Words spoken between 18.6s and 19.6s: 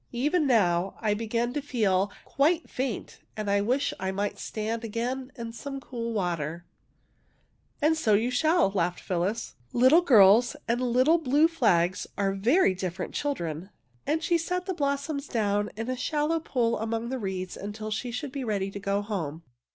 to go home.